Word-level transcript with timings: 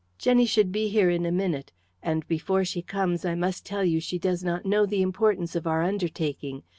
"Jenny 0.17 0.47
should 0.47 0.71
be 0.71 0.87
here 0.87 1.11
in 1.11 1.27
a 1.27 1.31
minute, 1.31 1.71
and 2.01 2.27
before 2.27 2.65
she 2.65 2.81
comes 2.81 3.23
I 3.23 3.35
must 3.35 3.67
tell 3.67 3.83
you 3.85 3.99
she 3.99 4.17
does 4.17 4.43
not 4.43 4.65
know 4.65 4.87
the 4.87 5.03
importance 5.03 5.55
of 5.55 5.67
our 5.67 5.83
undertaking. 5.83 6.63